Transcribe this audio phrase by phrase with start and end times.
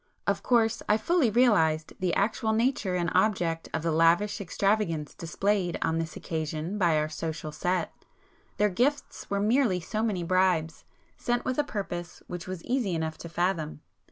[0.25, 5.77] Of course I fully realized the actual nature and object of the lavish extravagance displayed
[5.83, 10.85] on this occasion by our social 'set,'—their gifts were merely so many bribes,
[11.17, 13.81] sent with a purpose which was easy enough to fathom.